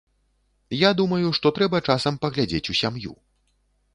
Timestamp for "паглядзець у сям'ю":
2.25-3.13